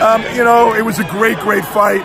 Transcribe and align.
Um, 0.00 0.22
you 0.36 0.44
know, 0.44 0.74
it 0.74 0.84
was 0.84 0.98
a 0.98 1.04
great, 1.04 1.38
great 1.38 1.64
fight. 1.64 2.02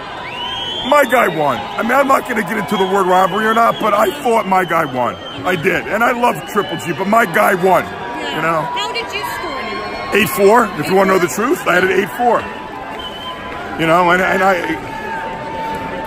My 0.87 1.03
guy 1.05 1.27
won. 1.27 1.57
I 1.57 1.83
mean, 1.83 1.91
I'm 1.91 2.07
not 2.07 2.23
going 2.23 2.37
to 2.37 2.43
get 2.43 2.57
into 2.57 2.77
the 2.77 2.85
word 2.85 3.05
robbery 3.05 3.45
or 3.45 3.53
not, 3.53 3.79
but 3.79 3.93
I 3.93 4.09
thought 4.23 4.47
my 4.47 4.65
guy 4.65 4.85
won. 4.85 5.15
I 5.15 5.55
did. 5.55 5.87
And 5.87 6.03
I 6.03 6.11
love 6.11 6.35
Triple 6.49 6.77
G, 6.77 6.93
but 6.93 7.07
my 7.07 7.25
guy 7.25 7.53
won. 7.53 7.83
Yeah. 7.83 8.35
You 8.35 8.41
know? 8.41 8.61
How 8.61 8.91
did 8.91 9.05
you 9.13 9.23
score 9.35 9.61
him? 9.61 10.69
8-4, 10.73 10.79
if 10.79 10.87
you 10.87 10.95
want 10.95 11.09
to 11.09 11.15
know 11.15 11.19
the 11.19 11.27
truth. 11.27 11.67
I 11.67 11.75
had 11.75 11.83
an 11.83 11.91
8-4. 11.91 13.79
You 13.81 13.87
know, 13.87 14.09
and, 14.11 14.21
and 14.21 14.41
I... 14.41 14.91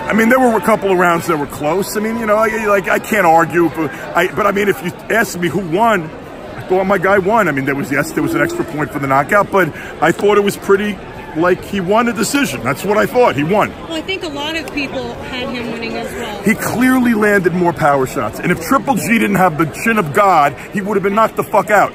I 0.05 0.13
mean, 0.13 0.29
there 0.29 0.39
were 0.39 0.55
a 0.55 0.61
couple 0.61 0.91
of 0.91 0.99
rounds 0.99 1.25
that 1.27 1.37
were 1.37 1.47
close. 1.47 1.97
I 1.97 1.99
mean, 1.99 2.19
you 2.19 2.27
know, 2.27 2.35
I, 2.35 2.67
like 2.67 2.87
I 2.87 2.99
can't 2.99 3.25
argue, 3.25 3.69
but 3.69 3.91
I, 3.91 4.27
but 4.35 4.45
I 4.45 4.51
mean, 4.51 4.69
if 4.69 4.79
you 4.83 4.91
ask 5.09 5.39
me 5.39 5.47
who 5.47 5.67
won, 5.67 6.03
I 6.03 6.61
thought 6.67 6.83
my 6.83 6.99
guy 6.99 7.17
won. 7.17 7.47
I 7.47 7.51
mean, 7.51 7.65
there 7.65 7.73
was 7.73 7.91
yes, 7.91 8.11
there 8.11 8.21
was 8.21 8.35
an 8.35 8.41
extra 8.41 8.63
point 8.65 8.91
for 8.91 8.99
the 8.99 9.07
knockout, 9.07 9.51
but 9.51 9.75
I 10.03 10.11
thought 10.11 10.37
it 10.37 10.43
was 10.43 10.57
pretty 10.57 10.95
like 11.37 11.63
he 11.63 11.81
won 11.81 12.07
a 12.07 12.13
decision. 12.13 12.61
That's 12.63 12.83
what 12.83 12.97
I 12.97 13.05
thought. 13.05 13.35
He 13.35 13.43
won. 13.43 13.69
Well, 13.69 13.93
I 13.93 14.01
think 14.01 14.23
a 14.23 14.29
lot 14.29 14.55
of 14.55 14.71
people 14.73 15.13
had 15.15 15.49
him 15.49 15.71
winning 15.71 15.93
as 15.93 16.11
well. 16.13 16.43
He 16.43 16.55
clearly 16.55 17.13
landed 17.13 17.53
more 17.53 17.73
power 17.73 18.07
shots, 18.07 18.39
and 18.39 18.51
if 18.51 18.61
Triple 18.61 18.95
G 18.95 19.19
didn't 19.19 19.35
have 19.35 19.57
the 19.57 19.65
chin 19.83 19.97
of 19.97 20.13
God, 20.13 20.53
he 20.73 20.81
would 20.81 20.95
have 20.95 21.03
been 21.03 21.15
knocked 21.15 21.35
the 21.35 21.43
fuck 21.43 21.69
out. 21.69 21.93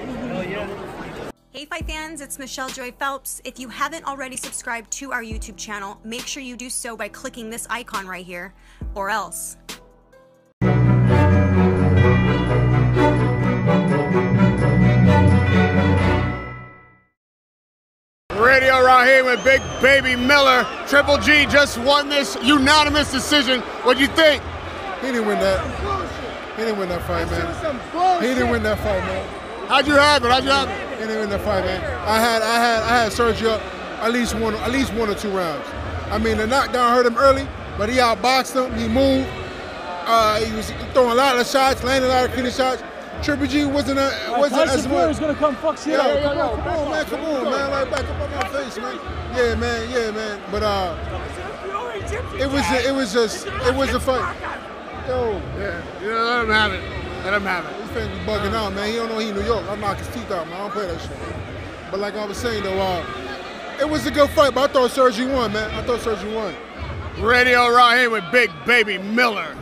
Hey 1.53 1.66
Fight 1.66 1.87
fans, 1.87 2.21
it's 2.21 2.39
Michelle 2.39 2.69
Joy 2.69 2.91
Phelps. 2.93 3.43
If 3.45 3.59
you 3.59 3.69
haven't 3.69 4.07
already 4.07 4.37
subscribed 4.37 4.91
to 4.93 5.13
our 5.13 5.23
YouTube 5.23 5.59
channel, 5.59 5.99
make 6.05 6.27
sure 6.27 6.43
you 6.43 6.57
do 6.57 6.71
so 6.71 6.97
by 6.97 7.09
clicking 7.09 7.51
this 7.51 7.66
icon 7.69 8.07
right 8.07 8.25
here, 8.25 8.55
or 8.95 9.11
else. 9.11 9.57
Radio 19.31 19.37
with 19.37 19.45
Big 19.45 19.83
Baby 19.83 20.17
Miller. 20.17 20.67
Triple 20.89 21.19
G 21.19 21.47
just 21.47 21.79
won 21.79 22.09
this 22.09 22.37
unanimous 22.43 23.11
decision. 23.11 23.61
What 23.83 23.97
do 23.97 24.03
you 24.03 24.09
think? 24.09 24.43
He 25.01 25.09
didn't 25.09 25.27
win 25.27 25.39
that. 25.39 26.57
He 26.57 26.65
didn't 26.65 26.79
win 26.79 26.89
that 26.89 27.03
fight, 27.03 27.31
man. 27.31 28.21
He 28.21 28.29
didn't 28.29 28.51
win 28.51 28.63
that 28.65 28.79
fight, 28.79 29.01
man. 29.01 29.69
How'd 29.69 29.87
you 29.87 29.95
have 29.95 30.25
it? 30.25 30.31
How'd 30.31 30.45
you 30.45 30.51
have 30.51 30.69
it? 30.69 30.99
He 31.01 31.07
didn't 31.07 31.21
win 31.21 31.31
that 31.31 31.41
fight, 31.43 31.65
man. 31.65 31.83
I 32.07 32.21
had, 32.21 32.43
I 32.43 32.57
had, 32.57 32.83
I 32.83 33.03
had 33.03 33.13
Sergio 33.13 33.61
at 34.03 34.13
least 34.13 34.35
one, 34.35 34.55
at 34.55 34.71
least 34.71 34.93
one 34.95 35.09
or 35.09 35.15
two 35.15 35.31
rounds. 35.31 35.67
I 36.11 36.19
mean, 36.19 36.39
the 36.39 36.47
knockdown 36.47 36.93
hurt 36.93 37.07
him 37.07 37.17
early, 37.17 37.47
but 37.79 37.89
he 37.89 37.97
outboxed 37.97 38.55
him. 38.57 38.77
He 38.79 38.89
moved. 38.89 39.29
Uh, 40.07 40.41
he 40.41 40.53
was 40.57 40.71
throwing 40.93 41.13
a 41.13 41.15
lot 41.15 41.39
of 41.39 41.47
shots, 41.47 41.85
landing 41.85 42.11
a 42.11 42.13
lot 42.13 42.25
of 42.25 42.33
clean 42.33 42.51
shots. 42.51 42.83
Triple 43.23 43.47
G 43.47 43.67
wasn't 43.67 43.99
a, 43.99 44.35
wasn't 44.39 44.63
as 44.63 44.77
Tyson. 44.77 44.91
Fury's 44.91 45.19
gonna 45.19 45.35
come 45.35 45.55
fuck 45.57 45.77
shit 45.77 45.89
Yo, 45.89 46.01
up. 46.01 46.23
come 46.23 46.39
on, 46.39 46.57
come 46.63 46.75
on, 46.75 46.91
man, 46.91 47.05
come 47.05 47.21
on, 47.21 47.45
man. 47.45 47.71
Like 47.71 47.91
back 47.91 48.05
up 48.05 48.21
on 48.21 48.30
my 48.41 48.49
face, 48.49 48.77
man. 48.79 48.96
Yeah, 49.37 49.55
man, 49.55 49.91
yeah, 49.91 50.10
man. 50.10 50.41
But 50.51 50.63
uh, 50.63 50.96
it 52.38 52.51
was, 52.51 52.65
it 52.85 52.95
was 52.95 53.13
just, 53.13 53.46
it 53.46 53.74
was 53.74 53.91
a 53.91 54.01
fight. 54.01 54.37
Yo, 55.07 55.41
Yeah, 55.59 55.83
you 56.01 56.09
know, 56.09 56.24
let 56.24 56.45
him 56.45 56.51
have 56.51 56.73
it. 56.73 57.24
Let 57.24 57.35
him 57.35 57.43
have 57.43 57.65
it. 57.66 57.77
this 57.79 57.91
fan 57.91 58.18
be 58.18 58.24
bugging 58.24 58.55
out, 58.55 58.73
man. 58.73 58.88
He 58.88 58.96
don't 58.96 59.09
know 59.09 59.18
he 59.18 59.29
in 59.29 59.35
New 59.35 59.45
York. 59.45 59.65
I 59.68 59.77
knock 59.77 59.99
his 59.99 60.09
teeth 60.09 60.30
out, 60.30 60.46
man. 60.49 60.57
I 60.57 60.59
don't 60.59 60.73
play 60.73 60.87
that 60.87 61.01
shit. 61.01 61.11
But 61.91 62.01
like 62.01 62.15
I 62.15 62.24
was 62.24 62.38
saying 62.38 62.63
though, 62.63 62.80
uh, 62.80 63.05
it 63.80 63.88
was 63.88 64.06
a 64.06 64.11
good 64.11 64.31
fight. 64.31 64.55
But 64.55 64.71
I 64.71 64.72
thought 64.72 64.91
Sergi 64.91 65.27
won, 65.27 65.53
man. 65.53 65.71
I 65.72 65.83
thought 65.83 66.00
Sergi 66.00 66.33
won. 66.34 66.55
Radio 67.19 67.69
right 67.69 67.99
here 67.99 68.11
with 68.11 68.25
Big 68.33 68.50
Baby 68.65 68.99
Miller. 68.99 69.55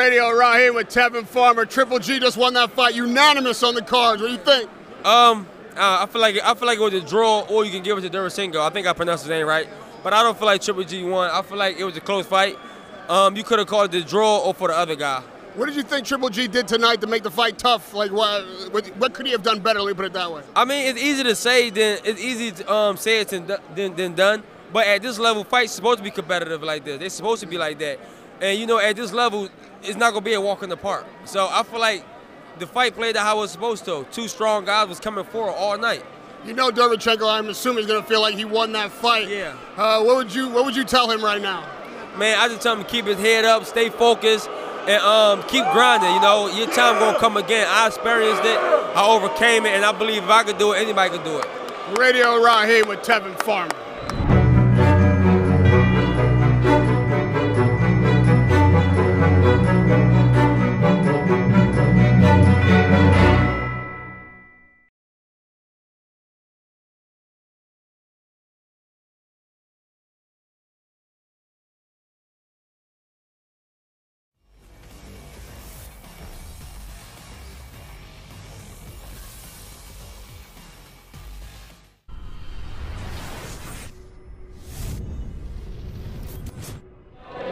Radio 0.00 0.30
right 0.32 0.60
here 0.60 0.72
with 0.72 0.88
Tevin 0.88 1.26
Farmer. 1.26 1.66
Triple 1.66 1.98
G 1.98 2.18
just 2.18 2.38
won 2.38 2.54
that 2.54 2.70
fight 2.70 2.94
unanimous 2.94 3.62
on 3.62 3.74
the 3.74 3.82
cards. 3.82 4.22
What 4.22 4.28
do 4.28 4.32
you 4.32 4.38
think? 4.38 4.70
Um, 5.04 5.46
uh, 5.76 5.98
I 6.00 6.06
feel 6.06 6.22
like 6.22 6.36
I 6.42 6.54
feel 6.54 6.66
like 6.66 6.78
it 6.78 6.82
was 6.82 6.94
a 6.94 7.02
draw, 7.02 7.40
or 7.40 7.66
you 7.66 7.70
can 7.70 7.82
give 7.82 7.98
it 7.98 8.00
to 8.00 8.08
Durasenko. 8.08 8.62
I 8.62 8.70
think 8.70 8.86
I 8.86 8.94
pronounced 8.94 9.24
his 9.24 9.28
name 9.28 9.46
right, 9.46 9.68
but 10.02 10.14
I 10.14 10.22
don't 10.22 10.38
feel 10.38 10.46
like 10.46 10.62
Triple 10.62 10.84
G 10.84 11.04
won. 11.04 11.28
I 11.30 11.42
feel 11.42 11.58
like 11.58 11.78
it 11.78 11.84
was 11.84 11.98
a 11.98 12.00
close 12.00 12.24
fight. 12.24 12.56
Um, 13.10 13.36
you 13.36 13.44
could 13.44 13.58
have 13.58 13.68
called 13.68 13.94
it 13.94 13.98
the 13.98 14.08
draw 14.08 14.38
or 14.38 14.54
for 14.54 14.68
the 14.68 14.74
other 14.74 14.96
guy. 14.96 15.22
What 15.54 15.66
did 15.66 15.76
you 15.76 15.82
think 15.82 16.06
Triple 16.06 16.30
G 16.30 16.48
did 16.48 16.66
tonight 16.66 17.02
to 17.02 17.06
make 17.06 17.22
the 17.22 17.30
fight 17.30 17.58
tough? 17.58 17.92
Like, 17.92 18.10
what, 18.10 18.42
what, 18.72 18.86
what 18.96 19.12
could 19.12 19.26
he 19.26 19.32
have 19.32 19.42
done 19.42 19.60
better? 19.60 19.82
Let 19.82 19.88
me 19.88 19.94
put 19.94 20.06
it 20.06 20.14
that 20.14 20.32
way. 20.32 20.42
I 20.56 20.64
mean, 20.64 20.86
it's 20.86 20.98
easy 20.98 21.24
to 21.24 21.34
say 21.34 21.68
than 21.68 21.98
it's 22.04 22.18
easy 22.22 22.52
to 22.52 22.72
um, 22.72 22.96
say 22.96 23.20
it 23.20 23.28
than, 23.28 23.52
than, 23.74 23.94
than 23.96 24.14
done. 24.14 24.44
But 24.72 24.86
at 24.86 25.02
this 25.02 25.18
level, 25.18 25.44
fights 25.44 25.72
supposed 25.72 25.98
to 25.98 26.04
be 26.04 26.10
competitive 26.10 26.62
like 26.62 26.86
this. 26.86 27.00
They're 27.00 27.10
supposed 27.10 27.42
to 27.42 27.46
be 27.46 27.58
like 27.58 27.78
that. 27.80 27.98
And 28.40 28.58
you 28.58 28.66
know, 28.66 28.78
at 28.78 28.96
this 28.96 29.12
level, 29.12 29.48
it's 29.82 29.96
not 29.96 30.12
gonna 30.12 30.24
be 30.24 30.34
a 30.34 30.40
walk 30.40 30.62
in 30.62 30.68
the 30.68 30.76
park. 30.76 31.06
So 31.24 31.48
I 31.50 31.62
feel 31.62 31.80
like 31.80 32.04
the 32.58 32.66
fight 32.66 32.94
played 32.94 33.16
out 33.16 33.24
how 33.24 33.38
it 33.38 33.40
was 33.42 33.50
supposed 33.50 33.84
to. 33.86 34.06
Two 34.12 34.28
strong 34.28 34.64
guys 34.64 34.88
was 34.88 35.00
coming 35.00 35.24
forward 35.24 35.52
all 35.52 35.76
night. 35.78 36.04
You 36.44 36.54
know, 36.54 36.70
Derevchenko. 36.70 37.30
I'm 37.30 37.48
assuming 37.48 37.80
is 37.80 37.86
going 37.86 38.00
to 38.00 38.08
feel 38.08 38.20
like 38.20 38.34
he 38.34 38.46
won 38.46 38.72
that 38.72 38.90
fight. 38.90 39.28
Yeah. 39.28 39.56
Uh, 39.76 40.02
what 40.02 40.16
would 40.16 40.34
you 40.34 40.48
What 40.48 40.64
would 40.64 40.76
you 40.76 40.84
tell 40.84 41.10
him 41.10 41.22
right 41.22 41.40
now? 41.40 41.66
Man, 42.16 42.38
I 42.38 42.48
just 42.48 42.62
tell 42.62 42.76
him 42.76 42.84
to 42.84 42.88
keep 42.88 43.04
his 43.04 43.18
head 43.18 43.44
up, 43.44 43.64
stay 43.64 43.88
focused, 43.88 44.48
and 44.88 45.02
um, 45.02 45.42
keep 45.44 45.64
grinding. 45.72 46.12
You 46.12 46.20
know, 46.20 46.48
your 46.48 46.66
time 46.66 46.98
gonna 46.98 47.18
come 47.18 47.36
again. 47.36 47.66
I 47.68 47.86
experienced 47.86 48.42
it, 48.42 48.58
I 48.58 49.06
overcame 49.06 49.64
it, 49.64 49.72
and 49.72 49.84
I 49.84 49.92
believe 49.92 50.24
if 50.24 50.28
I 50.28 50.42
could 50.42 50.58
do 50.58 50.72
it, 50.72 50.78
anybody 50.78 51.10
could 51.10 51.24
do 51.24 51.38
it. 51.38 51.46
Radio 51.98 52.36
here 52.66 52.84
with 52.84 53.00
Tevin 53.00 53.40
Farmer. 53.42 53.74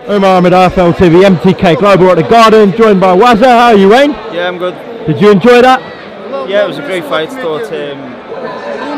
Umar 0.09 0.39
Ahmed, 0.39 0.55
IFL 0.55 0.95
TV, 0.95 1.21
MTK 1.21 1.77
Global 1.77 2.09
at 2.09 2.17
the 2.17 2.23
Garden, 2.23 2.73
joined 2.73 2.99
by 2.99 3.15
Wazza. 3.15 3.45
How 3.45 3.67
are 3.67 3.77
you, 3.77 3.91
Wayne? 3.91 4.13
Yeah, 4.33 4.49
I'm 4.49 4.57
good. 4.57 4.73
Did 5.05 5.21
you 5.21 5.31
enjoy 5.31 5.61
that? 5.61 5.85
Yeah, 6.49 6.65
it 6.65 6.67
was 6.67 6.79
a 6.79 6.87
great 6.89 7.05
fight. 7.05 7.29
Thought 7.29 7.69
um, 7.69 8.01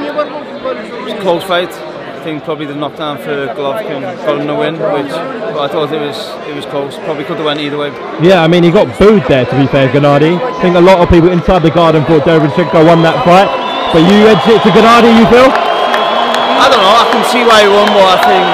it 0.07 0.15
was 0.15 1.11
a 1.11 1.19
close 1.19 1.43
fight. 1.43 1.67
I 1.75 2.23
think 2.23 2.45
probably 2.45 2.67
the 2.67 2.77
knockdown 2.77 3.19
for 3.19 3.51
Golovkin 3.59 4.07
got 4.23 4.39
him 4.39 4.47
the 4.47 4.55
win, 4.55 4.79
which 4.79 5.11
but 5.11 5.59
I 5.59 5.67
thought 5.67 5.91
it 5.91 5.99
was 5.99 6.31
it 6.47 6.55
was 6.55 6.63
close. 6.67 6.95
Probably 7.03 7.25
could 7.25 7.43
have 7.43 7.47
went 7.47 7.59
either 7.59 7.77
way. 7.77 7.91
Yeah, 8.23 8.45
I 8.45 8.47
mean, 8.47 8.63
he 8.63 8.71
got 8.71 8.87
booed 8.97 9.27
there, 9.27 9.43
to 9.47 9.55
be 9.59 9.67
fair, 9.67 9.91
Gennady. 9.91 10.39
I 10.39 10.63
think 10.63 10.77
a 10.77 10.81
lot 10.81 11.03
of 11.03 11.11
people 11.11 11.35
inside 11.35 11.67
the 11.67 11.75
Garden 11.75 12.05
thought 12.07 12.23
Derevchenko 12.23 12.87
won 12.87 13.03
that 13.03 13.19
fight. 13.27 13.51
But 13.91 14.07
you 14.07 14.31
edged 14.31 14.47
it 14.47 14.63
to 14.63 14.71
Gennady, 14.71 15.11
you 15.19 15.27
feel? 15.27 15.51
I 15.51 16.71
don't 16.71 16.79
know. 16.79 16.95
I 17.03 17.07
can 17.11 17.25
see 17.27 17.43
why 17.43 17.67
he 17.67 17.69
won, 17.69 17.91
but 17.99 18.07
I 18.15 18.19
think 18.23 18.47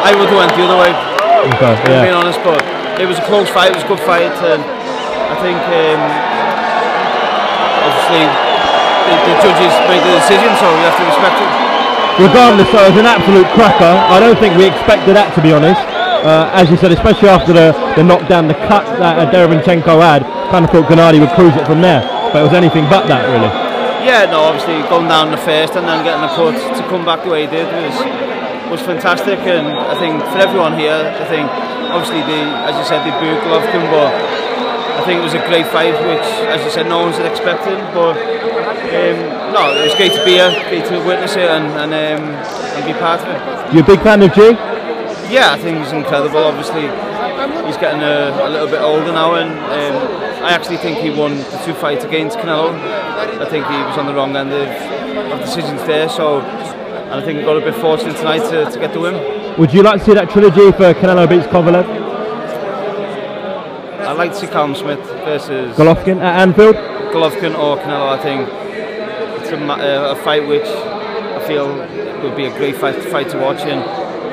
I 0.00 0.10
would 0.16 0.32
have 0.32 0.38
went 0.40 0.56
the 0.56 0.64
other 0.64 0.80
way. 0.80 1.09
Okay, 1.40 1.72
Being 1.88 2.12
honest, 2.12 2.36
but 2.44 2.60
it 3.00 3.08
was 3.08 3.16
a 3.16 3.24
close 3.24 3.48
fight. 3.48 3.72
It 3.72 3.80
was 3.80 3.84
a 3.84 3.88
good 3.88 4.04
fight, 4.04 4.28
and 4.44 4.60
I 4.60 5.36
think 5.40 5.56
um, 5.56 6.00
obviously 7.80 8.24
the, 9.08 9.14
the 9.24 9.34
judges 9.40 9.72
made 9.88 10.04
the 10.04 10.20
decision, 10.20 10.52
so 10.60 10.68
you 10.68 10.84
have 10.84 11.00
to 11.00 11.06
respect 11.08 11.36
it. 11.40 11.50
Regardless, 12.20 12.68
though, 12.68 12.84
it 12.84 12.92
was 12.92 13.00
an 13.00 13.08
absolute 13.08 13.48
cracker. 13.56 13.88
I 13.88 14.20
don't 14.20 14.36
think 14.36 14.52
we 14.60 14.68
expected 14.68 15.16
that, 15.16 15.32
to 15.32 15.40
be 15.40 15.56
honest. 15.56 15.80
Uh, 16.20 16.52
as 16.52 16.68
you 16.68 16.76
said, 16.76 16.92
especially 16.92 17.32
after 17.32 17.56
the, 17.56 17.72
the 17.96 18.04
knockdown, 18.04 18.44
the 18.44 18.60
cut 18.68 18.84
that 19.00 19.16
uh, 19.16 19.24
had, 19.24 20.20
kind 20.52 20.64
of 20.64 20.70
thought 20.70 20.84
Gennady 20.92 21.24
would 21.24 21.32
cruise 21.32 21.56
it 21.56 21.64
from 21.64 21.80
there. 21.80 22.04
But 22.36 22.44
it 22.44 22.44
was 22.44 22.52
anything 22.52 22.84
but 22.92 23.08
that, 23.08 23.24
really. 23.32 23.48
Yeah, 24.04 24.28
no, 24.28 24.44
obviously 24.44 24.84
going 24.92 25.08
down 25.08 25.32
the 25.32 25.40
first 25.40 25.72
and 25.80 25.88
then 25.88 26.04
getting 26.04 26.20
the 26.20 26.32
cut 26.36 26.52
to 26.76 26.82
come 26.92 27.08
back 27.08 27.24
the 27.24 27.32
way 27.32 27.48
he 27.48 27.50
did 27.50 27.64
was 27.72 27.96
was 28.70 28.80
fantastic, 28.80 29.38
and 29.50 29.66
I 29.66 29.98
think 29.98 30.22
for 30.30 30.38
everyone 30.38 30.78
here, 30.78 30.94
I 30.94 31.26
think 31.26 31.50
obviously 31.90 32.22
they, 32.22 32.42
as 32.64 32.78
you 32.78 32.86
said, 32.86 33.02
they 33.02 33.10
booed 33.18 33.42
Golovkin, 33.42 33.82
but 33.90 34.14
I 34.94 35.02
think 35.04 35.18
it 35.18 35.24
was 35.26 35.34
a 35.34 35.42
great 35.50 35.66
fight, 35.66 35.98
which, 36.06 36.28
as 36.46 36.62
you 36.62 36.70
said, 36.70 36.86
no 36.86 37.02
one 37.02 37.10
was 37.10 37.18
expecting. 37.18 37.82
But 37.90 38.14
um, 38.14 39.18
no, 39.50 39.74
it 39.74 39.90
was 39.90 39.94
great 39.98 40.14
to 40.14 40.24
be 40.24 40.38
here, 40.38 40.54
great 40.70 40.86
to 40.86 41.02
witness 41.02 41.34
it, 41.34 41.50
and 41.50 41.66
and, 41.82 41.90
um, 41.90 42.22
and 42.30 42.82
be 42.86 42.94
part 42.94 43.20
of 43.20 43.28
it. 43.34 43.74
You're 43.74 43.82
a 43.82 43.86
big 43.86 44.00
fan 44.06 44.22
of 44.22 44.32
G? 44.32 44.54
Yeah, 45.34 45.52
I 45.52 45.58
think 45.58 45.78
he's 45.78 45.92
incredible. 45.92 46.38
Obviously, 46.38 46.86
he's 47.66 47.76
getting 47.76 48.02
a, 48.02 48.30
a 48.46 48.48
little 48.48 48.70
bit 48.70 48.80
older 48.80 49.10
now, 49.10 49.34
and 49.34 49.50
um, 49.50 49.94
I 50.46 50.50
actually 50.54 50.78
think 50.78 50.98
he 50.98 51.10
won 51.10 51.38
the 51.38 51.62
two 51.66 51.74
fights 51.74 52.04
against 52.04 52.38
Canelo. 52.38 52.70
I 52.74 53.46
think 53.50 53.66
he 53.66 53.76
was 53.82 53.98
on 53.98 54.06
the 54.06 54.14
wrong 54.14 54.36
end 54.36 54.52
of, 54.52 54.68
of 55.32 55.40
decisions 55.40 55.82
there, 55.86 56.08
so 56.08 56.40
and 57.10 57.20
I 57.20 57.24
think 57.24 57.38
we 57.38 57.44
got 57.44 57.56
a 57.56 57.60
bit 57.60 57.74
fortunate 57.74 58.16
tonight 58.16 58.48
to, 58.50 58.70
to 58.70 58.78
get 58.78 58.92
the 58.92 59.00
win. 59.00 59.58
Would 59.58 59.74
you 59.74 59.82
like 59.82 59.98
to 59.98 60.04
see 60.06 60.14
that 60.14 60.30
trilogy 60.30 60.70
for 60.72 60.94
Canelo 60.94 61.28
beats 61.28 61.46
Kovalev? 61.48 61.84
I'd 64.06 64.16
like 64.16 64.30
to 64.32 64.38
see 64.38 64.46
Callum 64.46 64.76
Smith 64.76 65.00
versus 65.24 65.76
Golovkin 65.76 66.20
at 66.20 66.40
Anfield? 66.40 66.76
Golovkin 67.12 67.58
or 67.58 67.76
Canelo. 67.78 68.08
I 68.16 68.22
think 68.22 68.48
it's 69.42 69.50
a, 69.50 69.56
uh, 69.56 70.12
a 70.12 70.22
fight 70.22 70.46
which 70.46 70.66
I 70.66 71.44
feel 71.48 71.66
would 72.22 72.36
be 72.36 72.46
a 72.46 72.56
great 72.56 72.76
fight, 72.76 72.94
fight 73.06 73.28
to 73.30 73.38
watch, 73.38 73.60
and 73.62 73.80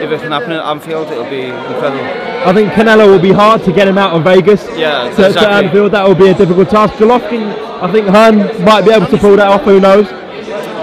if 0.01 0.11
it 0.11 0.21
can 0.21 0.31
happen 0.31 0.51
at 0.51 0.63
Anfield, 0.63 1.07
it'll 1.11 1.23
be 1.29 1.45
incredible. 1.45 2.03
I 2.47 2.53
think 2.53 2.71
Canelo 2.73 3.07
will 3.07 3.19
be 3.19 3.31
hard 3.31 3.63
to 3.63 3.73
get 3.73 3.87
him 3.87 3.97
out 3.97 4.15
of 4.15 4.23
Vegas 4.23 4.63
Yeah, 4.77 5.09
to, 5.09 5.15
to 5.15 5.27
exactly. 5.27 5.67
Anfield. 5.67 5.91
That 5.93 6.07
will 6.07 6.15
be 6.15 6.27
a 6.27 6.35
difficult 6.35 6.69
task. 6.69 6.93
Golovkin, 6.95 7.57
I 7.81 7.91
think 7.91 8.07
Hearn 8.07 8.63
might 8.63 8.85
be 8.85 8.91
able 8.91 9.07
to 9.07 9.17
pull 9.17 9.35
that 9.37 9.47
off. 9.47 9.63
Who 9.63 9.79
knows? 9.79 10.05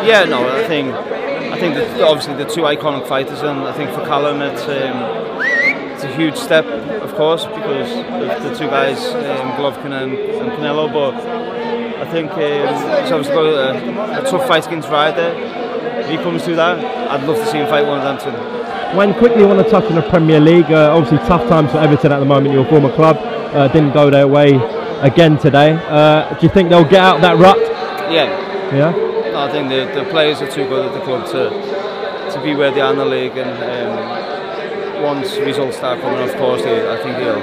Yeah, 0.05 0.25
no, 0.25 0.47
I 0.49 0.67
think 0.67 0.93
think 1.65 1.77
that 1.77 2.03
obviously 2.03 2.35
the 2.35 2.45
two 2.45 2.63
iconic 2.63 3.09
fighters, 3.09 3.41
and 3.41 3.61
I 3.61 3.73
think 3.73 3.91
for 3.91 4.05
Callum 4.05 4.43
it's 4.43 4.63
um, 4.65 5.41
it's 5.93 6.05
a 6.05 6.15
huge 6.15 6.37
step, 6.37 6.67
of 6.67 7.15
course, 7.15 7.47
because 7.47 7.91
of 7.91 8.43
the 8.43 8.55
two 8.55 8.67
guys, 8.67 8.99
um, 9.15 9.53
Golovkin 9.57 9.93
and, 10.03 10.13
and 10.13 10.53
Canelo. 10.53 10.93
But 10.93 11.15
I 12.07 12.11
think 12.11 12.31
um, 12.33 13.03
he's 13.03 13.13
obviously 13.13 13.35
got 13.35 13.47
a, 13.47 14.27
a 14.27 14.31
tough 14.31 14.47
fight 14.47 14.67
against 14.67 14.91
Ryder. 14.91 15.33
If 16.01 16.11
he 16.11 16.17
comes 16.17 16.45
through 16.45 16.57
that, 16.57 16.85
I'd 17.11 17.27
love 17.27 17.39
to 17.39 17.47
see 17.47 17.59
him 17.59 17.69
fight 17.69 17.87
one 17.87 17.99
of 17.99 18.05
them 18.05 18.19
two. 18.21 18.97
When 18.99 19.15
quickly 19.15 19.45
want 19.47 19.65
to 19.65 19.71
touch 19.71 19.85
on 19.85 19.95
the 19.95 20.09
Premier 20.11 20.41
League, 20.41 20.71
uh, 20.71 20.95
obviously 20.95 21.27
tough 21.27 21.49
times 21.49 21.71
for 21.73 21.79
Everton 21.79 22.13
at 22.13 22.19
the 22.19 22.27
moment. 22.27 22.55
Your 22.55 22.67
former 22.67 22.95
club 22.95 23.17
uh, 23.55 23.69
didn't 23.69 23.93
go 23.93 24.11
their 24.11 24.29
way 24.29 24.53
again 25.01 25.39
today. 25.39 25.73
Uh, 25.89 26.35
do 26.39 26.47
you 26.47 26.53
think 26.53 26.69
they'll 26.69 26.85
get 26.85 27.01
out 27.01 27.23
that 27.23 27.39
rut? 27.39 27.57
Yeah, 28.13 28.29
Yeah. 28.77 29.14
I 29.45 29.51
think 29.51 29.69
the, 29.69 29.85
the 30.01 30.09
players 30.09 30.41
are 30.41 30.51
too 30.51 30.67
good 30.69 30.87
at 30.87 30.95
the 30.95 31.05
club 31.05 31.27
to 31.33 31.51
to 32.33 32.43
be 32.43 32.55
where 32.55 32.71
they 32.71 32.81
are 32.81 32.93
in 32.93 32.99
the 32.99 33.05
league, 33.05 33.37
and 33.37 33.53
um, 33.63 35.03
once 35.03 35.37
results 35.37 35.77
start 35.77 36.01
coming, 36.01 36.27
of 36.27 36.35
course, 36.37 36.63
they, 36.63 36.91
I 36.91 36.97
think 37.03 37.19
they'll 37.19 37.41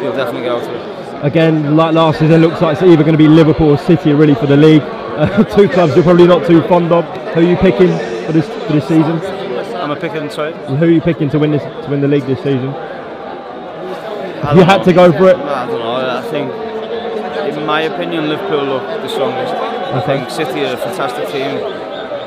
they'll 0.00 0.16
definitely 0.16 0.48
go 0.48 0.58
it. 0.58 1.24
Again, 1.24 1.76
like 1.76 1.94
last 1.94 2.18
season, 2.18 2.36
it 2.36 2.38
looks 2.38 2.62
like 2.62 2.74
it's 2.74 2.82
either 2.82 3.02
going 3.02 3.12
to 3.12 3.18
be 3.18 3.28
Liverpool 3.28 3.72
or 3.72 3.78
City 3.78 4.14
really 4.14 4.34
for 4.34 4.46
the 4.46 4.56
league. 4.56 4.80
Uh, 4.82 5.44
two 5.56 5.68
clubs 5.68 5.94
you're 5.94 6.02
probably 6.02 6.26
not 6.26 6.46
too 6.46 6.62
fond 6.62 6.90
of. 6.90 7.04
Who 7.34 7.40
are 7.40 7.42
you 7.42 7.56
picking 7.56 7.88
for 8.24 8.32
this 8.32 8.46
for 8.66 8.72
this 8.72 8.88
season? 8.88 9.20
I'm 9.76 9.90
a 9.90 9.96
picking 9.96 10.30
sorry. 10.30 10.54
Who 10.78 10.86
are 10.86 10.90
you 10.90 11.02
picking 11.02 11.28
to 11.28 11.38
win 11.38 11.50
this 11.50 11.62
to 11.62 11.90
win 11.90 12.00
the 12.00 12.08
league 12.08 12.24
this 12.24 12.38
season? 12.38 12.72
You 14.56 14.64
had 14.64 14.82
to 14.84 14.92
go 14.94 15.12
for 15.12 15.28
it, 15.28 15.36
I 15.36 15.66
don't 15.66 15.78
know. 15.78 16.18
I 16.18 16.22
think, 16.30 16.50
in 17.54 17.66
my 17.66 17.82
opinion, 17.82 18.28
Liverpool 18.30 18.64
look 18.64 18.82
the 18.82 19.08
strongest. 19.08 19.73
I 19.94 20.00
think 20.00 20.28
City 20.28 20.64
are 20.64 20.74
a 20.74 20.76
fantastic 20.76 21.28
team. 21.28 21.62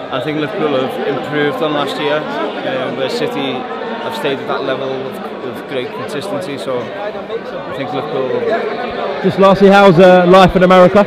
I 0.09 0.21
think 0.23 0.39
Liverpool 0.39 0.79
have 0.79 1.05
improved 1.05 1.61
on 1.61 1.73
last 1.73 1.99
year, 1.99 2.15
um, 2.15 2.95
where 2.95 3.09
City 3.09 3.51
have 3.51 4.15
stayed 4.15 4.39
at 4.39 4.47
that 4.47 4.63
level 4.63 4.89
of, 4.89 5.15
of 5.43 5.67
great 5.67 5.89
consistency. 5.89 6.57
So 6.57 6.79
I 6.79 7.75
think 7.75 7.91
Liverpool. 7.91 8.29
just 9.21 9.37
lastly, 9.37 9.67
how's 9.67 9.99
uh, 9.99 10.25
life 10.27 10.55
in 10.55 10.63
America? 10.63 11.03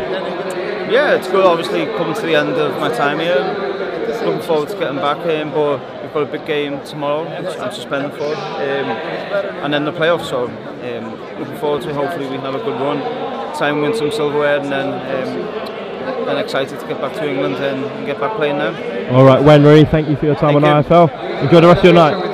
Yeah, 0.91 1.15
it's 1.15 1.29
good. 1.29 1.47
Obviously, 1.47 1.87
coming 1.97 2.15
to 2.15 2.21
the 2.21 2.35
end 2.35 2.51
of 2.51 2.79
my 2.79 2.95
time 2.95 3.21
here. 3.21 3.41
Looking 4.23 4.43
forward 4.43 4.69
to 4.69 4.79
getting 4.79 4.99
back 4.99 5.25
in, 5.25 5.51
but 5.53 5.79
we've 6.03 6.13
got 6.13 6.25
a 6.25 6.27
big 6.27 6.45
game 6.45 6.85
tomorrow, 6.85 7.25
which 7.43 7.57
I'm 7.59 7.73
suspended 7.73 8.13
for, 8.13 8.35
um, 8.35 8.91
and 9.65 9.73
then 9.73 9.87
the 9.87 9.93
playoffs. 9.93 10.29
So 10.29 10.49
um, 10.49 11.39
looking 11.39 11.57
forward 11.57 11.81
to. 11.83 11.95
Hopefully, 11.95 12.27
we 12.27 12.37
can 12.37 12.45
have 12.45 12.55
a 12.55 12.59
good 12.59 12.79
run, 12.79 12.99
try 13.57 13.71
and 13.71 13.81
win 13.81 13.97
some 13.97 14.13
silverware, 14.13 14.61
and 14.61 14.71
then 14.71 15.70
then 16.31 16.45
excited 16.45 16.79
to 16.79 16.87
get 16.87 17.01
back 17.01 17.13
to 17.15 17.29
England 17.29 17.57
and, 17.57 17.85
and 17.85 18.07
get 18.07 18.21
back 18.21 18.37
playing 18.37 18.59
now. 18.59 18.71
All 19.15 19.25
right, 19.25 19.45
Rooney, 19.65 19.85
thank 19.85 20.09
you 20.09 20.17
for 20.17 20.27
your 20.27 20.37
time 20.37 20.55
Thank 20.61 20.65
on 20.65 20.83
you. 20.85 20.89
IFL. 20.89 21.43
Enjoy 21.43 21.61
the 21.61 21.67
rest 21.67 21.79
of 21.79 21.85
your 21.85 21.95
night. 21.95 22.30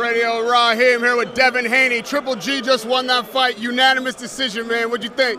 Radio 0.00 0.40
Raheem 0.40 1.00
here 1.00 1.14
with 1.14 1.34
Devin 1.34 1.66
Haney. 1.66 2.00
Triple 2.00 2.34
G 2.34 2.62
just 2.62 2.86
won 2.86 3.06
that 3.08 3.26
fight. 3.26 3.58
Unanimous 3.58 4.14
decision, 4.14 4.66
man. 4.66 4.90
What'd 4.90 5.04
you 5.04 5.14
think? 5.14 5.38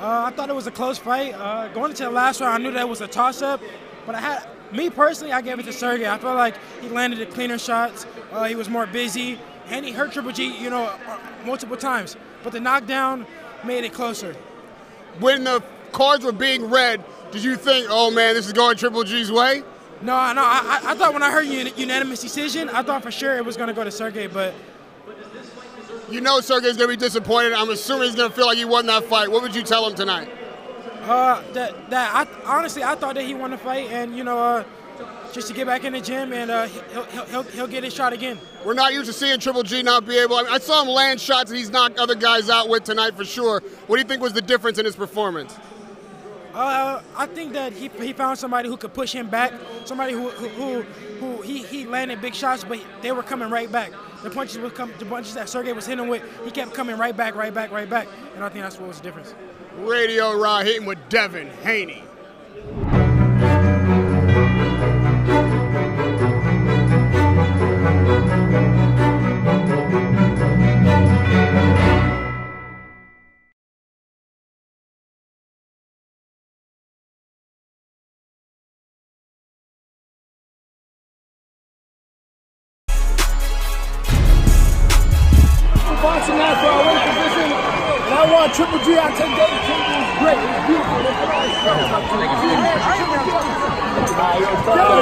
Uh, 0.00 0.24
I 0.26 0.30
thought 0.30 0.48
it 0.48 0.54
was 0.54 0.66
a 0.66 0.70
close 0.70 0.96
fight. 0.96 1.34
Uh, 1.34 1.68
going 1.68 1.90
into 1.90 2.04
the 2.04 2.10
last 2.10 2.40
round, 2.40 2.54
I 2.54 2.58
knew 2.66 2.72
that 2.72 2.88
was 2.88 3.02
a 3.02 3.06
toss-up, 3.06 3.60
but 4.06 4.14
I 4.14 4.20
had 4.20 4.48
me 4.72 4.88
personally, 4.88 5.32
I 5.32 5.42
gave 5.42 5.58
it 5.58 5.64
to 5.64 5.72
Sergey. 5.72 6.08
I 6.08 6.16
felt 6.18 6.36
like 6.36 6.54
he 6.80 6.88
landed 6.88 7.18
the 7.18 7.26
cleaner 7.26 7.58
shots. 7.58 8.06
Uh, 8.32 8.44
he 8.44 8.54
was 8.54 8.70
more 8.70 8.86
busy, 8.86 9.38
and 9.68 9.84
he 9.84 9.92
hurt 9.92 10.12
Triple 10.12 10.32
G, 10.32 10.56
you 10.56 10.70
know, 10.70 10.84
uh, 10.84 11.18
multiple 11.44 11.76
times. 11.76 12.16
But 12.42 12.52
the 12.52 12.60
knockdown 12.60 13.26
made 13.62 13.84
it 13.84 13.92
closer. 13.92 14.34
When 15.20 15.44
the 15.44 15.62
cards 15.92 16.24
were 16.24 16.32
being 16.32 16.70
read, 16.70 17.04
did 17.30 17.44
you 17.44 17.56
think, 17.56 17.88
oh 17.90 18.10
man, 18.10 18.34
this 18.34 18.46
is 18.46 18.54
going 18.54 18.78
Triple 18.78 19.04
G's 19.04 19.30
way? 19.30 19.62
No, 20.00 20.32
no, 20.32 20.42
I, 20.42 20.80
I 20.82 20.92
I 20.92 20.94
thought 20.94 21.12
when 21.12 21.22
I 21.22 21.30
heard 21.30 21.46
unanimous 21.46 22.20
decision, 22.20 22.68
I 22.68 22.82
thought 22.82 23.02
for 23.02 23.10
sure 23.10 23.36
it 23.36 23.44
was 23.44 23.56
going 23.56 23.68
to 23.68 23.74
go 23.74 23.82
to 23.82 23.90
Sergey, 23.90 24.28
but 24.28 24.54
You 26.10 26.20
know 26.20 26.40
Sergey's 26.40 26.76
gonna 26.76 26.88
be 26.88 26.96
disappointed. 26.96 27.52
I'm 27.52 27.68
assuming 27.70 28.06
he's 28.08 28.14
gonna 28.16 28.32
feel 28.32 28.46
like 28.46 28.56
he 28.58 28.64
won 28.64 28.86
that 28.86 29.04
fight. 29.04 29.30
What 29.30 29.42
would 29.42 29.54
you 29.54 29.62
tell 29.62 29.86
him 29.88 29.94
tonight? 29.94 30.30
Uh, 31.02 31.42
that 31.52 31.90
that 31.90 32.14
I 32.14 32.50
honestly 32.58 32.82
I 32.82 32.94
thought 32.94 33.14
that 33.16 33.24
he 33.24 33.34
won 33.34 33.50
the 33.50 33.58
fight, 33.58 33.90
and 33.90 34.16
you 34.16 34.24
know, 34.24 34.38
uh, 34.38 34.64
just 35.32 35.48
to 35.48 35.54
get 35.54 35.66
back 35.66 35.84
in 35.84 35.92
the 35.92 36.00
gym 36.00 36.32
and 36.32 36.50
uh, 36.50 36.66
he'll, 36.66 37.04
he'll 37.04 37.24
he'll 37.24 37.42
he'll 37.42 37.66
get 37.66 37.84
his 37.84 37.94
shot 37.94 38.12
again. 38.12 38.38
We're 38.64 38.74
not 38.74 38.92
used 38.92 39.06
to 39.06 39.12
seeing 39.12 39.38
Triple 39.38 39.62
G 39.62 39.82
not 39.82 40.06
be 40.06 40.16
able. 40.18 40.36
I, 40.36 40.42
mean, 40.44 40.52
I 40.52 40.58
saw 40.58 40.82
him 40.82 40.88
land 40.88 41.20
shots 41.20 41.50
that 41.50 41.56
he's 41.56 41.70
knocked 41.70 41.98
other 41.98 42.14
guys 42.14 42.48
out 42.48 42.68
with 42.68 42.84
tonight 42.84 43.16
for 43.16 43.24
sure. 43.24 43.60
What 43.86 43.96
do 43.96 44.02
you 44.02 44.08
think 44.08 44.22
was 44.22 44.32
the 44.32 44.42
difference 44.42 44.78
in 44.78 44.84
his 44.84 44.96
performance? 44.96 45.56
Uh, 46.58 47.00
I 47.16 47.26
think 47.26 47.52
that 47.52 47.72
he, 47.72 47.86
he 47.86 48.12
found 48.12 48.36
somebody 48.36 48.68
who 48.68 48.76
could 48.76 48.92
push 48.92 49.12
him 49.12 49.30
back, 49.30 49.52
somebody 49.84 50.12
who 50.12 50.28
who, 50.30 50.48
who, 50.48 50.82
who 51.20 51.42
he, 51.42 51.62
he 51.62 51.86
landed 51.86 52.20
big 52.20 52.34
shots, 52.34 52.64
but 52.64 52.80
they 53.00 53.12
were 53.12 53.22
coming 53.22 53.48
right 53.48 53.70
back. 53.70 53.92
The 54.24 54.30
punches 54.30 54.58
would 54.58 54.74
come, 54.74 54.92
the 54.98 55.06
punches 55.06 55.34
that 55.34 55.48
Sergey 55.48 55.72
was 55.72 55.86
hitting 55.86 56.08
with, 56.08 56.20
he 56.44 56.50
kept 56.50 56.74
coming 56.74 56.98
right 56.98 57.16
back, 57.16 57.36
right 57.36 57.54
back, 57.54 57.70
right 57.70 57.88
back, 57.88 58.08
and 58.34 58.42
I 58.42 58.48
think 58.48 58.64
that's 58.64 58.76
what 58.76 58.88
was 58.88 58.96
the 58.96 59.04
difference. 59.04 59.36
Radio 59.76 60.32
Raheem 60.32 60.84
with 60.84 60.98
Devin 61.08 61.46
Haney. 61.62 62.02
Yo, 91.58 91.74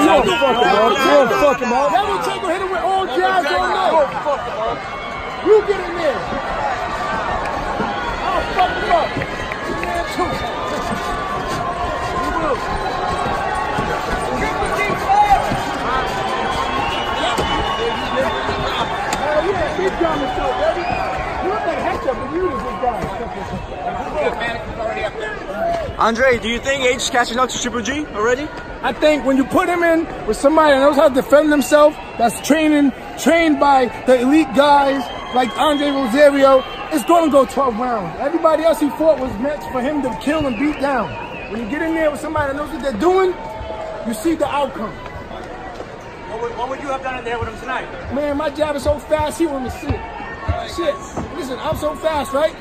yo, 0.05 0.25
fuck 0.41 0.57
him, 0.57 0.73
man. 0.73 0.97
Yo, 0.97 1.29
fuck 1.37 1.61
him, 1.61 1.69
man. 1.69 1.93
Will 1.93 2.49
hit 2.49 2.61
him 2.63 2.71
with 2.71 2.81
all 2.81 3.05
jabs 3.07 3.47
all 3.53 3.69
night. 3.69 3.93
You 5.45 5.61
get 5.67 5.81
in 5.81 5.95
there. 5.97 6.21
I'll 8.25 8.43
fuck 8.57 8.73
him 8.73 8.93
up. 8.97 9.09
You 12.17 12.31
will. 12.41 12.57
Man, 19.21 19.41
you 19.45 19.53
that 19.53 19.73
big 19.77 19.93
gun 20.01 20.19
stuff, 20.33 20.53
baby. 20.63 20.85
You 21.45 21.49
look 21.53 21.65
like 21.67 21.81
you. 24.63 24.66
Andre, 25.99 26.39
do 26.39 26.49
you 26.49 26.59
think 26.59 26.85
Age 26.85 26.97
is 26.97 27.09
catching 27.09 27.39
up 27.39 27.49
to 27.49 27.59
Triple 27.59 27.81
G 27.81 28.05
already? 28.09 28.47
I 28.83 28.93
think 28.93 29.25
when 29.25 29.39
you 29.39 29.45
put 29.45 29.67
him 29.67 29.83
in 29.83 30.05
with 30.27 30.37
somebody 30.37 30.75
that 30.75 30.81
knows 30.81 30.97
how 30.97 31.09
to 31.09 31.15
defend 31.15 31.51
himself, 31.51 31.97
that's 32.19 32.47
training, 32.47 32.93
trained 33.19 33.59
by 33.59 33.87
the 34.07 34.21
elite 34.21 34.53
guys 34.55 35.01
like 35.35 35.49
Andre 35.57 35.89
Rozier, 35.89 36.63
it's 36.93 37.05
going 37.07 37.25
to 37.25 37.31
go 37.31 37.47
12 37.47 37.79
rounds. 37.79 38.21
Everybody 38.21 38.65
else 38.65 38.79
he 38.79 38.91
fought 38.91 39.19
was 39.19 39.33
meant 39.41 39.63
for 39.73 39.81
him 39.81 40.03
to 40.03 40.15
kill 40.21 40.47
and 40.47 40.59
beat 40.59 40.79
down. 40.83 41.09
When 41.51 41.63
you 41.63 41.71
get 41.71 41.81
in 41.81 41.95
there 41.95 42.11
with 42.11 42.21
somebody 42.21 42.53
that 42.53 42.57
knows 42.57 42.71
what 42.71 42.83
they're 42.83 43.01
doing, 43.01 43.35
you 44.07 44.13
see 44.13 44.35
the 44.35 44.47
outcome. 44.47 44.93
What 44.93 46.43
would, 46.43 46.59
what 46.59 46.69
would 46.69 46.81
you 46.81 46.89
have 46.89 47.03
done 47.03 47.19
in 47.21 47.25
there 47.25 47.39
with 47.39 47.49
him 47.49 47.59
tonight? 47.59 47.91
Man, 48.15 48.37
my 48.37 48.51
jab 48.51 48.77
is 48.77 48.83
so 48.83 48.99
fast, 48.99 49.39
he 49.39 49.47
wouldn't 49.47 49.73
see 49.73 49.89
it. 49.89 50.17
Shit. 50.77 50.95
Listen, 51.37 51.59
I'm 51.59 51.77
so 51.77 51.95
fast, 51.95 52.35
right? 52.35 52.55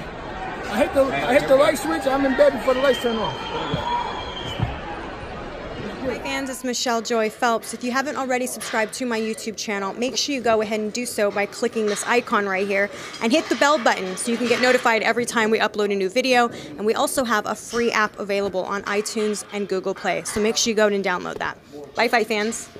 I 0.67 0.77
hit 0.77 0.93
the 0.93 1.03
I 1.03 1.33
hit 1.33 1.47
the 1.47 1.55
light 1.55 1.77
switch, 1.77 2.05
I'm 2.05 2.25
in 2.25 2.35
bed 2.35 2.53
before 2.53 2.73
the 2.73 2.81
lights 2.81 3.01
turn 3.01 3.17
off. 3.17 3.35
Hi 6.01 6.19
fans, 6.19 6.49
it's 6.49 6.63
Michelle 6.63 7.01
Joy 7.01 7.29
Phelps. 7.29 7.73
If 7.73 7.83
you 7.83 7.91
haven't 7.91 8.15
already 8.15 8.47
subscribed 8.47 8.93
to 8.95 9.05
my 9.05 9.19
YouTube 9.19 9.57
channel, 9.57 9.93
make 9.93 10.17
sure 10.17 10.35
you 10.35 10.41
go 10.41 10.61
ahead 10.61 10.79
and 10.79 10.91
do 10.91 11.05
so 11.05 11.31
by 11.31 11.45
clicking 11.45 11.85
this 11.85 12.05
icon 12.05 12.45
right 12.45 12.67
here 12.67 12.89
and 13.21 13.31
hit 13.31 13.45
the 13.45 13.55
bell 13.55 13.77
button 13.77 14.17
so 14.17 14.31
you 14.31 14.37
can 14.37 14.47
get 14.47 14.61
notified 14.61 15.01
every 15.03 15.25
time 15.25 15.49
we 15.49 15.59
upload 15.59 15.91
a 15.91 15.95
new 15.95 16.09
video. 16.09 16.49
And 16.77 16.85
we 16.85 16.93
also 16.93 17.23
have 17.23 17.45
a 17.45 17.55
free 17.55 17.91
app 17.91 18.17
available 18.19 18.63
on 18.63 18.83
iTunes 18.83 19.43
and 19.53 19.67
Google 19.67 19.93
Play. 19.93 20.23
So 20.23 20.41
make 20.41 20.57
sure 20.57 20.71
you 20.71 20.75
go 20.75 20.87
and 20.87 21.03
download 21.03 21.37
that. 21.37 21.57
Bye 21.95 22.07
fight 22.07 22.27
fans. 22.27 22.69